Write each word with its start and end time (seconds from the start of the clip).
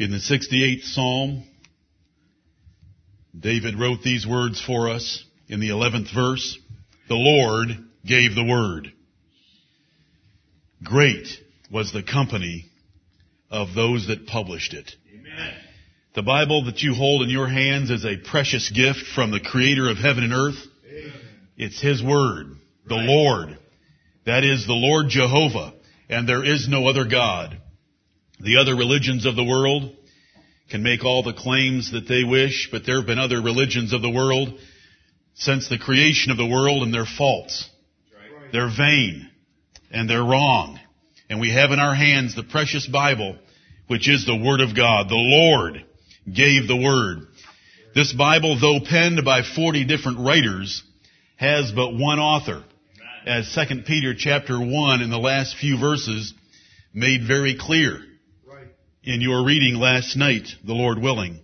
In 0.00 0.10
the 0.10 0.16
68th 0.16 0.94
Psalm, 0.94 1.44
David 3.38 3.78
wrote 3.78 4.00
these 4.02 4.26
words 4.26 4.58
for 4.58 4.88
us 4.88 5.22
in 5.46 5.60
the 5.60 5.68
11th 5.68 6.14
verse. 6.14 6.58
The 7.10 7.16
Lord 7.16 7.68
gave 8.06 8.34
the 8.34 8.42
word. 8.42 8.90
Great 10.82 11.28
was 11.70 11.92
the 11.92 12.02
company 12.02 12.64
of 13.50 13.74
those 13.74 14.06
that 14.06 14.26
published 14.26 14.72
it. 14.72 14.90
Amen. 15.12 15.54
The 16.14 16.22
Bible 16.22 16.64
that 16.64 16.80
you 16.80 16.94
hold 16.94 17.20
in 17.20 17.28
your 17.28 17.48
hands 17.48 17.90
is 17.90 18.06
a 18.06 18.16
precious 18.16 18.70
gift 18.70 19.04
from 19.14 19.30
the 19.30 19.40
creator 19.40 19.90
of 19.90 19.98
heaven 19.98 20.24
and 20.24 20.32
earth. 20.32 20.66
Amen. 20.88 21.12
It's 21.58 21.82
His 21.82 22.02
word. 22.02 22.46
The 22.86 22.94
right. 22.94 23.06
Lord. 23.06 23.58
That 24.24 24.44
is 24.44 24.66
the 24.66 24.72
Lord 24.72 25.10
Jehovah. 25.10 25.74
And 26.08 26.26
there 26.26 26.42
is 26.42 26.68
no 26.70 26.88
other 26.88 27.04
God. 27.04 27.59
The 28.42 28.56
other 28.56 28.74
religions 28.74 29.26
of 29.26 29.36
the 29.36 29.44
world 29.44 29.94
can 30.70 30.82
make 30.82 31.04
all 31.04 31.22
the 31.22 31.34
claims 31.34 31.92
that 31.92 32.08
they 32.08 32.24
wish, 32.24 32.68
but 32.72 32.86
there 32.86 32.96
have 32.96 33.06
been 33.06 33.18
other 33.18 33.42
religions 33.42 33.92
of 33.92 34.00
the 34.00 34.10
world 34.10 34.58
since 35.34 35.68
the 35.68 35.78
creation 35.78 36.30
of 36.30 36.38
the 36.38 36.46
world 36.46 36.82
and 36.82 36.92
they're 36.92 37.04
false. 37.04 37.68
They're 38.50 38.74
vain 38.74 39.30
and 39.90 40.08
they're 40.08 40.24
wrong. 40.24 40.80
And 41.28 41.38
we 41.38 41.52
have 41.52 41.70
in 41.70 41.78
our 41.78 41.94
hands 41.94 42.34
the 42.34 42.42
precious 42.42 42.86
Bible, 42.86 43.36
which 43.88 44.08
is 44.08 44.24
the 44.24 44.36
Word 44.36 44.60
of 44.60 44.74
God. 44.74 45.08
The 45.08 45.14
Lord 45.16 45.84
gave 46.24 46.66
the 46.66 46.76
Word. 46.76 47.28
This 47.94 48.12
Bible, 48.12 48.58
though 48.58 48.80
penned 48.80 49.22
by 49.22 49.42
40 49.42 49.84
different 49.84 50.18
writers, 50.18 50.82
has 51.36 51.72
but 51.72 51.92
one 51.92 52.18
author. 52.18 52.64
As 53.26 53.54
2 53.54 53.82
Peter 53.82 54.14
chapter 54.16 54.58
1 54.58 55.02
in 55.02 55.10
the 55.10 55.18
last 55.18 55.56
few 55.58 55.78
verses 55.78 56.32
made 56.94 57.26
very 57.26 57.56
clear 57.58 58.00
in 59.02 59.20
your 59.20 59.44
reading 59.44 59.76
last 59.76 60.16
night, 60.16 60.46
the 60.64 60.74
Lord 60.74 60.98
willing. 60.98 61.40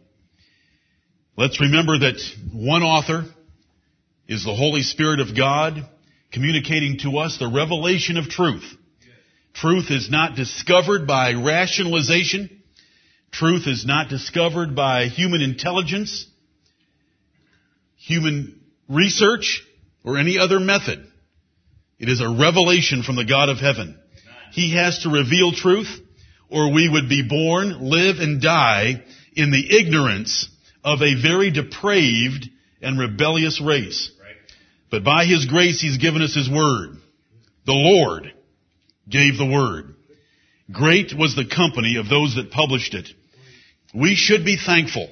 Let's 1.37 1.61
remember 1.61 1.99
that 2.01 2.21
one 2.53 2.83
author 2.83 3.25
is 4.29 4.45
the 4.45 4.55
Holy 4.55 4.83
Spirit 4.83 5.21
of 5.21 5.37
God 5.37 5.89
communicating 6.33 6.99
to 6.99 7.19
us 7.19 7.39
the 7.39 7.49
revelation 7.49 8.19
of 8.19 8.29
truth. 8.29 8.65
Truth 9.55 9.91
is 9.91 10.11
not 10.11 10.37
discovered 10.37 11.07
by 11.07 11.33
rationalization. 11.33 12.63
Truth 13.33 13.67
is 13.67 13.87
not 13.87 14.11
discovered 14.11 14.77
by 14.77 15.07
human 15.07 15.41
intelligence, 15.41 16.27
human 17.97 18.61
research, 18.89 19.63
or 20.05 20.19
any 20.19 20.39
other 20.39 20.61
method. 20.61 21.07
It 21.99 22.11
is 22.11 22.21
a 22.21 22.29
revelation 22.29 23.03
from 23.03 23.17
the 23.17 23.25
God 23.25 23.49
of 23.49 23.59
heaven. 23.59 23.99
He 24.53 24.75
has 24.75 25.01
to 25.01 25.11
reveal 25.11 25.53
truth 25.53 25.89
or 26.51 26.73
we 26.73 26.89
would 26.89 27.09
be 27.09 27.27
born, 27.29 27.81
live, 27.81 28.17
and 28.19 28.41
die 28.41 29.03
in 29.35 29.51
the 29.51 29.79
ignorance 29.79 30.49
of 30.85 31.03
a 31.03 31.21
very 31.21 31.51
depraved 31.51 32.49
and 32.81 32.99
rebellious 32.99 33.61
race. 33.61 34.11
But 34.91 35.05
by 35.05 35.25
His 35.25 35.47
grace, 35.47 35.81
He's 35.81 35.99
given 35.99 36.23
us 36.23 36.35
His 36.35 36.49
Word. 36.49 36.97
The 37.67 37.73
Lord 37.73 38.33
gave 39.09 39.37
the 39.37 39.51
Word. 39.51 39.95
Great 40.71 41.13
was 41.17 41.35
the 41.35 41.49
company 41.49 41.97
of 41.97 42.09
those 42.09 42.37
that 42.37 42.51
published 42.51 42.95
it. 42.95 43.09
We 43.95 44.15
should 44.15 44.45
be 44.45 44.57
thankful 44.57 45.09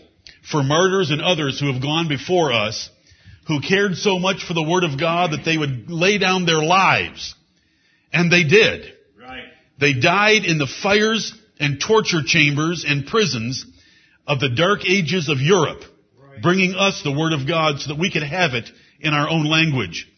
for 0.51 0.63
martyrs 0.63 1.11
and 1.11 1.23
others 1.23 1.59
who 1.59 1.73
have 1.73 1.83
gone 1.83 2.09
before 2.09 2.53
us 2.53 2.91
who 3.47 3.61
cared 3.61 3.97
so 3.97 4.19
much 4.19 4.45
for 4.45 4.55
the 4.55 4.63
Word 4.63 4.85
of 4.85 4.99
God 4.99 5.33
that 5.33 5.45
they 5.45 5.59
would 5.59 5.91
lay 5.91 6.19
down 6.19 6.47
their 6.47 6.63
lives. 6.63 7.35
And 8.13 8.33
they 8.33 8.45
did. 8.45 8.94
They 9.79 9.95
died 9.95 10.45
in 10.45 10.59
the 10.59 10.67
fires 10.83 11.33
and 11.59 11.81
torture 11.81 12.23
chambers 12.25 12.85
and 12.87 13.07
prisons 13.07 13.65
of 14.27 14.41
the 14.41 14.55
dark 14.55 14.85
ages 14.89 15.29
of 15.29 15.41
Europe, 15.41 15.83
bringing 16.43 16.75
us 16.75 17.03
the 17.03 17.13
Word 17.13 17.33
of 17.33 17.47
God 17.47 17.81
so 17.81 17.89
that 17.89 18.01
we 18.01 18.11
could 18.11 18.23
have 18.23 18.55
it 18.55 18.69
in 19.01 19.13
our 19.13 19.29
own 19.29 19.45
language. 19.45 20.09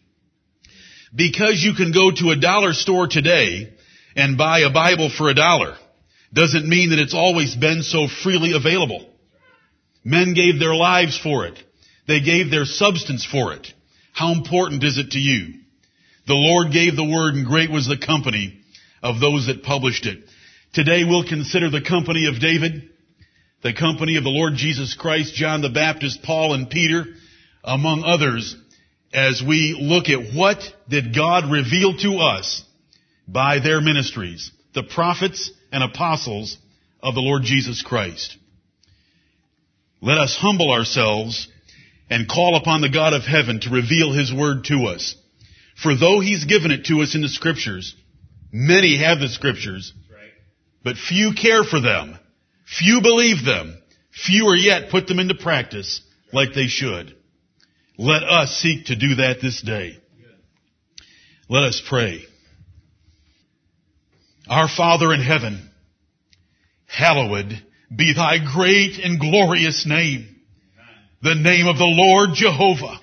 Because 1.15 1.62
you 1.62 1.75
can 1.75 1.93
go 1.93 2.11
to 2.11 2.31
a 2.31 2.41
dollar 2.41 2.72
store 2.72 3.06
today 3.06 3.72
and 4.15 4.39
buy 4.39 4.61
a 4.61 4.72
Bible 4.72 5.11
for 5.11 5.28
a 5.28 5.34
dollar 5.34 5.77
doesn't 6.33 6.69
mean 6.69 6.91
that 6.91 6.99
it's 6.99 7.15
always 7.15 7.55
been 7.55 7.83
so 7.83 8.09
freely 8.09 8.53
available. 8.53 9.09
Men 10.05 10.34
gave 10.34 10.59
their 10.59 10.75
lives 10.75 11.19
for 11.19 11.47
it. 11.47 11.59
They 12.06 12.21
gave 12.21 12.50
their 12.50 12.65
substance 12.65 13.25
for 13.25 13.53
it. 13.53 13.66
How 14.12 14.33
important 14.33 14.84
is 14.84 14.99
it 14.99 15.12
to 15.12 15.19
you? 15.19 15.61
The 16.27 16.34
Lord 16.34 16.72
gave 16.72 16.97
the 16.97 17.05
word 17.05 17.34
and 17.34 17.47
great 17.47 17.71
was 17.71 17.87
the 17.87 17.99
company 17.99 18.61
of 19.06 19.21
those 19.21 19.47
that 19.47 19.62
published 19.62 20.05
it. 20.05 20.19
Today 20.72 21.05
we'll 21.05 21.28
consider 21.28 21.71
the 21.71 21.81
company 21.81 22.27
of 22.27 22.41
David, 22.41 22.91
the 23.62 23.72
company 23.72 24.17
of 24.17 24.25
the 24.25 24.31
Lord 24.31 24.55
Jesus 24.56 24.94
Christ, 24.94 25.33
John 25.33 25.62
the 25.62 25.71
Baptist, 25.71 26.25
Paul 26.25 26.55
and 26.55 26.69
Peter, 26.69 27.05
among 27.62 28.03
others, 28.05 28.56
as 29.15 29.41
we 29.47 29.78
look 29.81 30.09
at 30.09 30.34
what 30.34 30.59
did 30.89 31.15
God 31.15 31.50
reveal 31.50 31.97
to 31.99 32.16
us 32.16 32.65
by 33.28 33.61
their 33.61 33.81
ministries, 33.81 34.50
the 34.75 34.83
prophets 34.83 35.53
and 35.71 35.84
apostles 35.84 36.59
of 37.00 37.15
the 37.15 37.21
Lord 37.21 37.43
Jesus 37.45 37.83
Christ. 37.83 38.37
Let 40.03 40.19
us 40.19 40.37
humble 40.37 40.72
ourselves 40.72 41.47
and 42.11 42.28
call 42.28 42.56
upon 42.56 42.81
the 42.81 42.91
God 42.91 43.12
of 43.12 43.22
heaven 43.22 43.61
to 43.61 43.71
reveal 43.71 44.12
His 44.12 44.34
word 44.34 44.65
to 44.65 44.87
us. 44.87 45.15
For 45.81 45.97
though 45.97 46.19
He's 46.19 46.45
given 46.45 46.72
it 46.72 46.87
to 46.87 47.03
us 47.03 47.15
in 47.15 47.22
the 47.22 47.28
scriptures, 47.28 47.95
Many 48.59 48.97
have 48.97 49.21
the 49.21 49.28
scriptures, 49.28 49.93
but 50.83 50.97
few 50.97 51.34
care 51.34 51.62
for 51.62 51.78
them. 51.78 52.19
Few 52.65 53.03
believe 53.03 53.44
them. 53.44 53.77
Fewer 54.11 54.56
yet 54.56 54.89
put 54.89 55.06
them 55.06 55.19
into 55.19 55.34
practice 55.34 56.00
like 56.33 56.55
they 56.55 56.66
should. 56.66 57.15
Let 57.99 58.22
us 58.22 58.56
seek 58.56 58.87
to 58.87 58.97
do 58.97 59.16
that 59.16 59.43
this 59.43 59.61
day. 59.61 59.99
Let 61.50 61.65
us 61.65 61.83
pray. 61.87 62.25
Our 64.49 64.69
Father 64.75 65.12
in 65.12 65.21
heaven, 65.21 65.71
hallowed 66.87 67.62
be 67.95 68.15
thy 68.15 68.39
great 68.39 68.99
and 69.05 69.21
glorious 69.21 69.84
name, 69.84 70.34
the 71.21 71.34
name 71.34 71.66
of 71.66 71.77
the 71.77 71.84
Lord 71.84 72.31
Jehovah. 72.33 73.00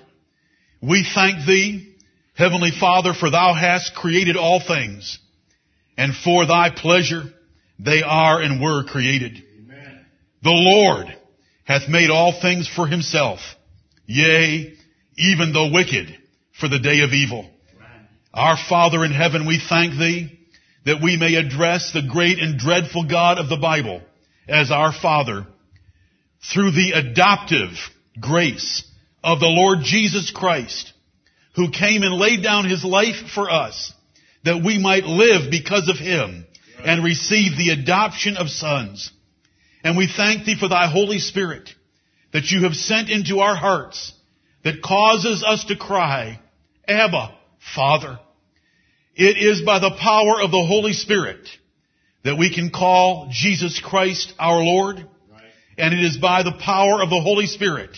We 0.82 1.06
thank 1.14 1.46
thee, 1.46 1.96
Heavenly 2.34 2.72
Father, 2.72 3.14
for 3.14 3.30
thou 3.30 3.54
hast 3.54 3.94
created 3.94 4.36
all 4.36 4.60
things 4.60 5.20
and 5.98 6.14
for 6.16 6.46
thy 6.46 6.70
pleasure 6.70 7.24
they 7.80 8.02
are 8.02 8.42
and 8.42 8.62
were 8.62 8.84
created. 8.84 9.44
Amen. 9.60 10.06
The 10.42 10.52
Lord 10.52 11.08
hath 11.66 11.90
made 11.90 12.10
all 12.10 12.40
things 12.40 12.68
for 12.68 12.88
himself, 12.88 13.40
yea, 14.06 14.74
even 15.18 15.54
the 15.54 15.72
wicked 15.74 16.18
for 16.60 16.68
the 16.68 16.80
day 16.80 17.02
of 17.02 17.12
evil. 17.12 17.50
Amen. 17.76 18.08
Our 18.34 18.58
Father 18.70 19.04
in 19.04 19.12
heaven, 19.12 19.48
we 19.48 19.60
thank 19.60 19.94
thee 19.94 20.40
that 20.86 21.02
we 21.02 21.18
may 21.18 21.36
address 21.36 21.92
the 21.94 22.08
great 22.10 22.40
and 22.40 22.60
dreadful 22.60 23.08
God 23.08 23.38
of 23.38 23.50
the 23.50 23.58
Bible 23.58 24.02
as 24.48 24.72
our 24.72 24.92
Father 24.92 25.48
through 26.54 26.72
the 26.72 26.92
adoptive 26.92 27.72
grace 28.20 28.84
of 29.24 29.40
the 29.40 29.48
Lord 29.48 29.80
Jesus 29.84 30.32
Christ, 30.32 30.92
who 31.56 31.72
came 31.72 32.04
and 32.04 32.14
laid 32.16 32.44
down 32.44 32.68
his 32.68 32.84
life 32.84 33.30
for 33.34 33.50
us 33.50 33.94
that 34.44 34.64
we 34.64 34.78
might 34.78 35.06
live 35.06 35.50
because 35.50 35.90
of 35.90 35.98
him 35.98 36.46
and 36.84 37.04
receive 37.04 37.58
the 37.58 37.70
adoption 37.70 38.38
of 38.38 38.50
sons. 38.50 39.12
And 39.84 39.98
we 39.98 40.08
thank 40.08 40.46
thee 40.46 40.58
for 40.60 40.68
thy 40.68 40.88
Holy 40.88 41.20
Spirit 41.20 41.70
that 42.32 42.52
you 42.52 42.64
have 42.64 42.74
sent 42.74 43.10
into 43.10 43.40
our 43.40 43.56
hearts 43.56 44.14
that 44.64 44.82
causes 44.82 45.44
us 45.46 45.66
to 45.66 45.76
cry, 45.76 46.40
Abba, 46.88 47.36
Father. 47.76 48.20
It 49.16 49.38
is 49.38 49.62
by 49.62 49.80
the 49.80 49.96
power 50.00 50.42
of 50.42 50.52
the 50.52 50.66
Holy 50.66 50.94
Spirit 50.94 51.48
that 52.24 52.38
we 52.38 52.54
can 52.54 52.70
call 52.70 53.30
Jesus 53.32 53.80
Christ 53.80 54.34
our 54.40 54.64
Lord. 54.64 55.08
And 55.78 55.94
it 55.94 56.04
is 56.04 56.18
by 56.18 56.44
the 56.44 56.58
power 56.60 57.02
of 57.02 57.10
the 57.10 57.22
Holy 57.22 57.48
Spirit 57.48 57.98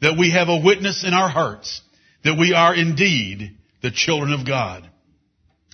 that 0.00 0.18
we 0.18 0.32
have 0.32 0.48
a 0.48 0.60
witness 0.62 1.04
in 1.04 1.14
our 1.14 1.28
hearts 1.28 1.80
that 2.24 2.38
we 2.38 2.52
are 2.52 2.74
indeed 2.74 3.56
the 3.82 3.90
children 3.90 4.32
of 4.32 4.46
God. 4.46 4.88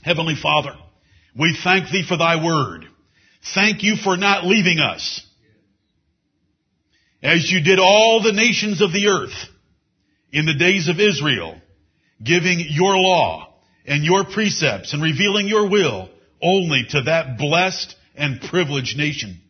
Heavenly 0.02 0.34
Father, 0.34 0.74
we 1.38 1.56
thank 1.62 1.90
Thee 1.90 2.04
for 2.06 2.16
Thy 2.16 2.44
Word. 2.44 2.86
Thank 3.54 3.82
You 3.82 3.96
for 3.96 4.16
not 4.16 4.44
leaving 4.44 4.78
us. 4.78 5.24
As 7.22 7.50
You 7.50 7.62
did 7.62 7.78
all 7.78 8.22
the 8.22 8.32
nations 8.32 8.82
of 8.82 8.92
the 8.92 9.06
earth 9.06 9.48
in 10.32 10.44
the 10.44 10.58
days 10.58 10.88
of 10.88 10.98
Israel, 10.98 11.60
giving 12.22 12.58
Your 12.68 12.96
law 12.96 13.54
and 13.86 14.04
Your 14.04 14.24
precepts 14.24 14.92
and 14.92 15.02
revealing 15.02 15.46
Your 15.46 15.68
will 15.68 16.08
only 16.42 16.84
to 16.90 17.02
that 17.02 17.38
blessed 17.38 17.94
and 18.16 18.40
privileged 18.40 18.96
nation. 18.96 19.40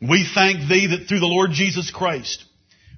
We 0.00 0.28
thank 0.34 0.68
Thee 0.68 0.88
that 0.88 1.08
through 1.08 1.20
the 1.20 1.26
Lord 1.26 1.52
Jesus 1.52 1.90
Christ, 1.90 2.44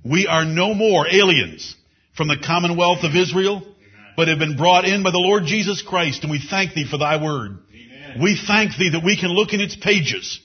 we 0.05 0.27
are 0.27 0.45
no 0.45 0.75
more 0.75 1.07
aliens 1.07 1.77
from 2.17 2.27
the 2.27 2.43
commonwealth 2.45 3.05
of 3.05 3.15
Israel, 3.15 3.72
but 4.17 4.29
have 4.29 4.39
been 4.39 4.57
brought 4.57 4.85
in 4.85 5.03
by 5.03 5.11
the 5.11 5.19
Lord 5.19 5.45
Jesus 5.45 5.83
Christ, 5.83 6.23
and 6.23 6.31
we 6.31 6.41
thank 6.41 6.75
Thee 6.75 6.87
for 6.89 6.99
Thy 6.99 7.23
Word. 7.23 7.59
Amen. 7.71 8.23
We 8.23 8.39
thank 8.47 8.77
Thee 8.77 8.91
that 8.91 9.05
we 9.05 9.17
can 9.17 9.31
look 9.31 9.53
in 9.53 9.61
its 9.61 9.77
pages 9.77 10.41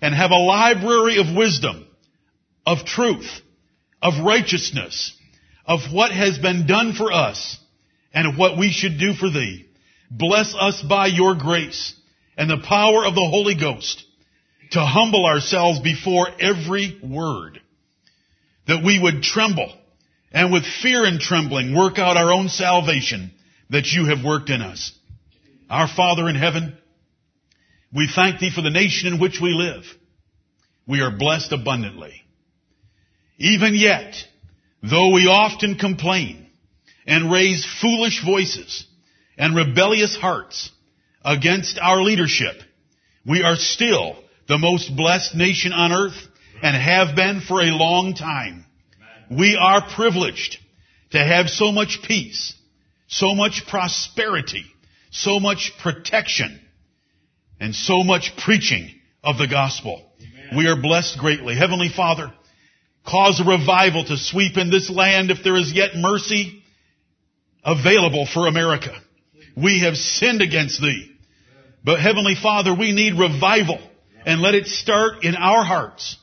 and 0.00 0.14
have 0.14 0.30
a 0.30 0.36
library 0.36 1.18
of 1.18 1.36
wisdom, 1.36 1.86
of 2.66 2.84
truth, 2.84 3.28
of 4.02 4.24
righteousness, 4.24 5.16
of 5.64 5.80
what 5.92 6.12
has 6.12 6.38
been 6.38 6.66
done 6.66 6.92
for 6.92 7.12
us, 7.12 7.58
and 8.12 8.26
of 8.26 8.38
what 8.38 8.58
we 8.58 8.70
should 8.70 8.98
do 8.98 9.14
for 9.14 9.30
thee. 9.30 9.66
Bless 10.10 10.54
us 10.58 10.82
by 10.82 11.06
your 11.06 11.34
grace 11.34 11.94
and 12.36 12.48
the 12.48 12.64
power 12.66 13.04
of 13.04 13.14
the 13.14 13.28
Holy 13.30 13.54
Ghost 13.54 14.04
to 14.70 14.80
humble 14.80 15.26
ourselves 15.26 15.80
before 15.80 16.28
every 16.40 16.98
word, 17.02 17.60
that 18.66 18.84
we 18.84 18.98
would 18.98 19.22
tremble 19.22 19.72
and 20.32 20.52
with 20.52 20.64
fear 20.82 21.04
and 21.04 21.20
trembling 21.20 21.74
work 21.74 21.98
out 21.98 22.16
our 22.16 22.32
own 22.32 22.48
salvation 22.48 23.30
that 23.70 23.86
you 23.86 24.06
have 24.06 24.24
worked 24.24 24.50
in 24.50 24.60
us. 24.60 24.92
Our 25.68 25.88
Father 25.88 26.28
in 26.28 26.36
heaven, 26.36 26.76
we 27.94 28.08
thank 28.12 28.40
thee 28.40 28.52
for 28.54 28.62
the 28.62 28.70
nation 28.70 29.12
in 29.12 29.20
which 29.20 29.40
we 29.40 29.50
live. 29.50 29.84
We 30.86 31.00
are 31.00 31.16
blessed 31.16 31.52
abundantly. 31.52 32.22
Even 33.38 33.74
yet, 33.74 34.14
though 34.82 35.12
we 35.12 35.26
often 35.26 35.76
complain 35.76 36.46
and 37.06 37.30
raise 37.30 37.66
foolish 37.80 38.24
voices 38.24 38.86
and 39.38 39.56
rebellious 39.56 40.16
hearts 40.16 40.70
against 41.24 41.78
our 41.78 42.02
leadership, 42.02 42.54
we 43.26 43.42
are 43.42 43.56
still 43.56 44.16
the 44.48 44.58
most 44.58 44.94
blessed 44.96 45.34
nation 45.34 45.72
on 45.72 45.92
earth 45.92 46.28
and 46.62 46.76
have 46.76 47.16
been 47.16 47.40
for 47.40 47.60
a 47.60 47.72
long 47.76 48.14
time. 48.14 48.65
We 49.30 49.58
are 49.60 49.82
privileged 49.94 50.58
to 51.10 51.18
have 51.18 51.48
so 51.48 51.72
much 51.72 52.00
peace, 52.02 52.54
so 53.08 53.34
much 53.34 53.66
prosperity, 53.66 54.64
so 55.10 55.40
much 55.40 55.72
protection, 55.82 56.60
and 57.60 57.74
so 57.74 58.02
much 58.02 58.36
preaching 58.36 58.90
of 59.24 59.38
the 59.38 59.48
gospel. 59.48 60.10
Amen. 60.20 60.56
We 60.56 60.68
are 60.68 60.80
blessed 60.80 61.18
greatly. 61.18 61.56
Heavenly 61.56 61.88
Father, 61.88 62.32
cause 63.06 63.40
a 63.40 63.44
revival 63.44 64.04
to 64.04 64.16
sweep 64.16 64.56
in 64.56 64.70
this 64.70 64.90
land 64.90 65.30
if 65.30 65.42
there 65.42 65.56
is 65.56 65.72
yet 65.72 65.96
mercy 65.96 66.62
available 67.64 68.26
for 68.26 68.46
America. 68.46 68.92
We 69.56 69.80
have 69.80 69.96
sinned 69.96 70.42
against 70.42 70.80
thee. 70.80 71.12
But 71.84 72.00
Heavenly 72.00 72.34
Father, 72.34 72.74
we 72.74 72.92
need 72.92 73.14
revival 73.14 73.78
and 74.24 74.40
let 74.40 74.54
it 74.54 74.66
start 74.66 75.24
in 75.24 75.34
our 75.34 75.64
hearts 75.64 76.16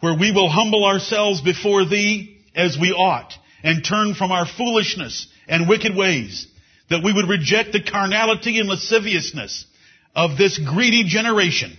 where 0.00 0.14
we 0.18 0.32
will 0.32 0.48
humble 0.48 0.84
ourselves 0.84 1.40
before 1.40 1.84
thee 1.84 2.38
as 2.54 2.76
we 2.78 2.92
ought 2.92 3.32
and 3.62 3.84
turn 3.84 4.14
from 4.14 4.32
our 4.32 4.46
foolishness 4.46 5.28
and 5.46 5.68
wicked 5.68 5.94
ways 5.94 6.46
that 6.88 7.04
we 7.04 7.12
would 7.12 7.28
reject 7.28 7.72
the 7.72 7.82
carnality 7.82 8.58
and 8.58 8.68
lasciviousness 8.68 9.66
of 10.14 10.36
this 10.36 10.58
greedy 10.58 11.04
generation 11.04 11.78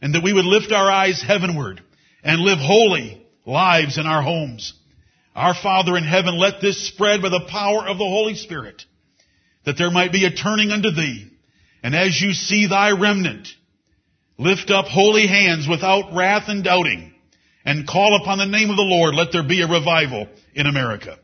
and 0.00 0.14
that 0.14 0.24
we 0.24 0.32
would 0.32 0.44
lift 0.44 0.72
our 0.72 0.90
eyes 0.90 1.22
heavenward 1.22 1.80
and 2.24 2.40
live 2.40 2.58
holy 2.58 3.24
lives 3.46 3.98
in 3.98 4.06
our 4.06 4.22
homes. 4.22 4.72
Our 5.34 5.54
Father 5.54 5.96
in 5.96 6.04
heaven, 6.04 6.38
let 6.38 6.60
this 6.60 6.88
spread 6.88 7.22
by 7.22 7.28
the 7.28 7.46
power 7.48 7.86
of 7.86 7.98
the 7.98 8.04
Holy 8.04 8.34
Spirit 8.34 8.82
that 9.64 9.78
there 9.78 9.90
might 9.90 10.12
be 10.12 10.24
a 10.24 10.30
turning 10.30 10.70
unto 10.70 10.90
thee. 10.90 11.30
And 11.82 11.94
as 11.94 12.20
you 12.20 12.32
see 12.32 12.66
thy 12.66 12.90
remnant, 12.90 13.48
lift 14.38 14.70
up 14.70 14.86
holy 14.86 15.26
hands 15.26 15.68
without 15.68 16.14
wrath 16.14 16.44
and 16.48 16.64
doubting 16.64 17.12
and 17.64 17.86
call 17.86 18.20
upon 18.20 18.38
the 18.38 18.46
name 18.46 18.70
of 18.70 18.76
the 18.76 18.82
Lord. 18.82 19.14
Let 19.14 19.32
there 19.32 19.46
be 19.46 19.62
a 19.62 19.68
revival 19.68 20.28
in 20.54 20.66
America. 20.66 21.18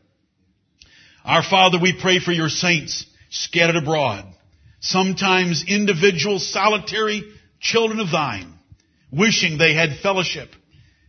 Our 1.25 1.43
Father, 1.43 1.77
we 1.79 1.99
pray 1.99 2.19
for 2.19 2.31
your 2.31 2.49
saints 2.49 3.05
scattered 3.29 3.75
abroad, 3.75 4.25
sometimes 4.79 5.63
individual 5.67 6.39
solitary 6.39 7.23
children 7.59 7.99
of 7.99 8.11
thine, 8.11 8.53
wishing 9.11 9.57
they 9.57 9.73
had 9.73 9.99
fellowship. 10.01 10.49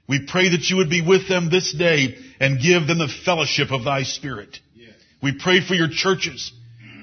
We 0.08 0.26
pray 0.26 0.50
that 0.50 0.68
you 0.68 0.78
would 0.78 0.90
be 0.90 1.06
with 1.06 1.28
them 1.28 1.50
this 1.50 1.72
day 1.72 2.16
and 2.40 2.60
give 2.60 2.86
them 2.86 2.98
the 2.98 3.08
fellowship 3.24 3.70
of 3.70 3.84
thy 3.84 4.02
spirit. 4.02 4.58
We 5.22 5.38
pray 5.38 5.60
for 5.60 5.74
your 5.74 5.88
churches, 5.88 6.52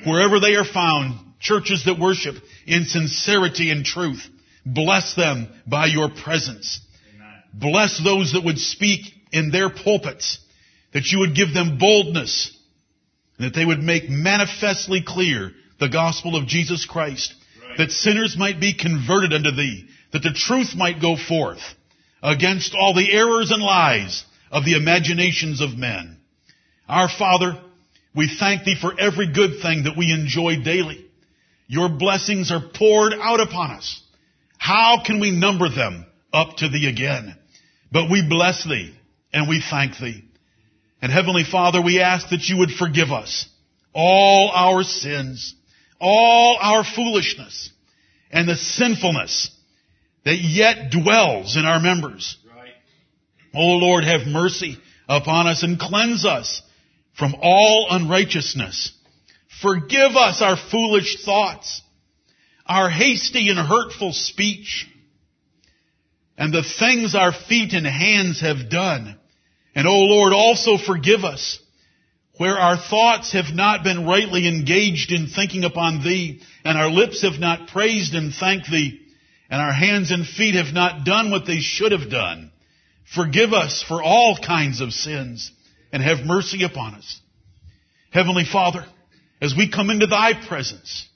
wherever 0.05 0.39
they 0.39 0.55
are 0.55 0.65
found, 0.65 1.19
churches 1.39 1.85
that 1.85 1.99
worship 1.99 2.35
in 2.65 2.85
sincerity 2.85 3.71
and 3.71 3.85
truth. 3.85 4.27
Bless 4.65 5.15
them 5.15 5.47
by 5.65 5.85
your 5.85 6.09
presence. 6.09 6.81
Bless 7.53 8.01
those 8.03 8.33
that 8.33 8.43
would 8.43 8.59
speak 8.59 9.13
in 9.31 9.51
their 9.51 9.69
pulpits, 9.69 10.39
that 10.93 11.11
you 11.11 11.19
would 11.19 11.35
give 11.35 11.53
them 11.53 11.77
boldness, 11.77 12.55
and 13.37 13.47
that 13.47 13.57
they 13.57 13.65
would 13.65 13.79
make 13.79 14.09
manifestly 14.09 15.03
clear 15.05 15.51
the 15.79 15.89
gospel 15.89 16.35
of 16.35 16.47
Jesus 16.47 16.85
Christ, 16.85 17.33
right. 17.67 17.77
that 17.77 17.91
sinners 17.91 18.35
might 18.37 18.59
be 18.59 18.73
converted 18.73 19.33
unto 19.33 19.51
thee, 19.51 19.87
that 20.11 20.23
the 20.23 20.33
truth 20.33 20.75
might 20.75 21.01
go 21.01 21.15
forth 21.15 21.61
against 22.23 22.73
all 22.73 22.93
the 22.93 23.11
errors 23.11 23.51
and 23.51 23.61
lies 23.61 24.25
of 24.51 24.65
the 24.65 24.75
imaginations 24.75 25.61
of 25.61 25.77
men. 25.77 26.17
Our 26.87 27.09
Father, 27.09 27.61
we 28.15 28.27
thank 28.27 28.63
thee 28.63 28.77
for 28.79 28.99
every 28.99 29.31
good 29.31 29.61
thing 29.61 29.83
that 29.83 29.97
we 29.97 30.11
enjoy 30.11 30.63
daily. 30.63 31.05
Your 31.67 31.89
blessings 31.89 32.51
are 32.51 32.63
poured 32.73 33.13
out 33.13 33.41
upon 33.41 33.71
us. 33.71 34.01
How 34.57 35.03
can 35.05 35.19
we 35.19 35.31
number 35.31 35.69
them 35.69 36.05
up 36.33 36.57
to 36.57 36.69
thee 36.69 36.87
again? 36.87 37.35
But 37.91 38.09
we 38.09 38.27
bless 38.27 38.63
thee 38.63 38.93
and 39.33 39.47
we 39.47 39.61
thank 39.61 39.97
thee. 39.97 40.23
And 41.01 41.11
Heavenly 41.11 41.43
Father, 41.43 41.81
we 41.81 42.01
ask 42.01 42.29
that 42.29 42.47
you 42.49 42.57
would 42.57 42.71
forgive 42.71 43.11
us 43.11 43.47
all 43.93 44.51
our 44.53 44.83
sins, 44.83 45.55
all 45.99 46.57
our 46.59 46.83
foolishness, 46.83 47.71
and 48.31 48.47
the 48.47 48.55
sinfulness 48.55 49.51
that 50.25 50.37
yet 50.37 50.91
dwells 50.91 51.55
in 51.55 51.65
our 51.65 51.79
members. 51.79 52.37
Right. 52.49 52.73
Oh 53.55 53.77
Lord, 53.77 54.03
have 54.03 54.27
mercy 54.27 54.77
upon 55.07 55.47
us 55.47 55.63
and 55.63 55.79
cleanse 55.79 56.25
us 56.25 56.61
from 57.17 57.35
all 57.41 57.87
unrighteousness. 57.89 58.91
Forgive 59.61 60.15
us 60.15 60.41
our 60.41 60.57
foolish 60.57 61.23
thoughts, 61.23 61.81
our 62.65 62.89
hasty 62.89 63.49
and 63.49 63.57
hurtful 63.57 64.13
speech, 64.13 64.87
and 66.37 66.53
the 66.53 66.63
things 66.63 67.15
our 67.15 67.31
feet 67.31 67.73
and 67.73 67.85
hands 67.85 68.41
have 68.41 68.69
done. 68.69 69.17
And, 69.75 69.87
O 69.87 69.91
oh 69.91 70.01
Lord, 70.01 70.33
also 70.33 70.77
forgive 70.77 71.23
us 71.23 71.59
where 72.37 72.57
our 72.57 72.77
thoughts 72.77 73.33
have 73.33 73.53
not 73.53 73.83
been 73.83 74.05
rightly 74.05 74.47
engaged 74.47 75.11
in 75.11 75.27
thinking 75.27 75.63
upon 75.63 76.03
Thee, 76.03 76.41
and 76.63 76.77
our 76.77 76.89
lips 76.89 77.23
have 77.23 77.39
not 77.39 77.69
praised 77.69 78.13
and 78.13 78.33
thanked 78.33 78.69
Thee, 78.69 78.99
and 79.49 79.61
our 79.61 79.73
hands 79.73 80.11
and 80.11 80.25
feet 80.25 80.55
have 80.55 80.73
not 80.73 81.03
done 81.03 81.31
what 81.31 81.47
they 81.47 81.59
should 81.59 81.91
have 81.91 82.09
done. 82.11 82.51
Forgive 83.15 83.53
us 83.53 83.83
for 83.87 84.03
all 84.03 84.37
kinds 84.37 84.81
of 84.81 84.93
sins, 84.93 85.51
and 85.91 86.03
have 86.03 86.25
mercy 86.25 86.63
upon 86.63 86.95
us. 86.95 87.19
Heavenly 88.11 88.45
Father, 88.45 88.85
as 89.41 89.55
we 89.55 89.71
come 89.71 89.89
into 89.89 90.07
thy 90.07 90.33
presence, 90.47 91.07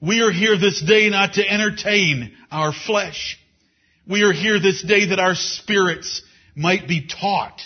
we 0.00 0.22
are 0.22 0.32
here 0.32 0.58
this 0.58 0.80
day 0.80 1.08
not 1.10 1.34
to 1.34 1.48
entertain 1.48 2.32
our 2.50 2.72
flesh. 2.72 3.38
We 4.06 4.22
are 4.22 4.32
here 4.32 4.58
this 4.58 4.82
day 4.82 5.06
that 5.06 5.20
our 5.20 5.34
spirits 5.34 6.22
might 6.54 6.88
be 6.88 7.06
taught, 7.06 7.60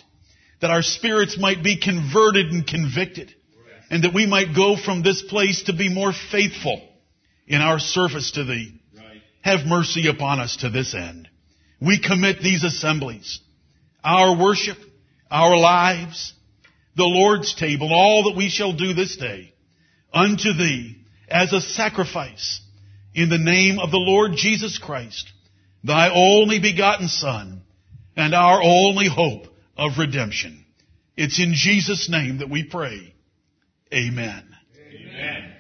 that 0.60 0.70
our 0.70 0.82
spirits 0.82 1.38
might 1.38 1.62
be 1.62 1.80
converted 1.80 2.46
and 2.46 2.66
convicted, 2.66 3.34
and 3.90 4.04
that 4.04 4.14
we 4.14 4.26
might 4.26 4.54
go 4.54 4.76
from 4.76 5.02
this 5.02 5.22
place 5.22 5.64
to 5.64 5.72
be 5.72 5.88
more 5.88 6.12
faithful 6.32 6.82
in 7.46 7.60
our 7.60 7.78
service 7.78 8.32
to 8.32 8.44
thee. 8.44 8.80
Have 9.42 9.66
mercy 9.66 10.08
upon 10.08 10.40
us 10.40 10.56
to 10.58 10.70
this 10.70 10.94
end. 10.94 11.28
We 11.80 12.00
commit 12.00 12.40
these 12.40 12.64
assemblies, 12.64 13.40
our 14.02 14.40
worship, 14.40 14.78
our 15.30 15.56
lives, 15.56 16.32
the 16.96 17.04
Lord's 17.04 17.54
table, 17.54 17.92
all 17.92 18.24
that 18.24 18.36
we 18.36 18.48
shall 18.48 18.72
do 18.72 18.94
this 18.94 19.16
day 19.16 19.52
unto 20.12 20.52
thee 20.54 20.96
as 21.28 21.52
a 21.52 21.60
sacrifice 21.60 22.62
in 23.14 23.28
the 23.28 23.38
name 23.38 23.78
of 23.78 23.90
the 23.90 23.98
Lord 23.98 24.32
Jesus 24.34 24.78
Christ, 24.78 25.30
thy 25.84 26.10
only 26.12 26.58
begotten 26.58 27.08
Son, 27.08 27.62
and 28.16 28.34
our 28.34 28.60
only 28.62 29.08
hope 29.08 29.46
of 29.76 29.98
redemption. 29.98 30.64
It's 31.16 31.38
in 31.38 31.52
Jesus' 31.54 32.08
name 32.10 32.38
that 32.38 32.50
we 32.50 32.64
pray. 32.64 33.14
Amen. 33.92 34.44
Amen. 34.76 35.53